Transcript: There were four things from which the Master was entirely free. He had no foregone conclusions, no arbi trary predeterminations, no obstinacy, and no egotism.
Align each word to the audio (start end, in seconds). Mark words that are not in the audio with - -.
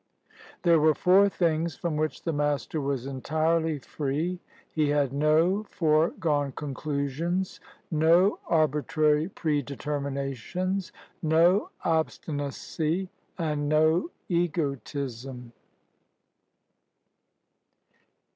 There 0.63 0.79
were 0.79 0.95
four 0.95 1.29
things 1.29 1.75
from 1.75 1.95
which 1.95 2.23
the 2.23 2.33
Master 2.33 2.81
was 2.81 3.05
entirely 3.05 3.77
free. 3.77 4.39
He 4.71 4.89
had 4.89 5.13
no 5.13 5.61
foregone 5.69 6.53
conclusions, 6.53 7.59
no 7.91 8.39
arbi 8.49 8.79
trary 8.83 9.29
predeterminations, 9.29 10.91
no 11.21 11.69
obstinacy, 11.85 13.09
and 13.37 13.69
no 13.69 14.09
egotism. 14.27 15.53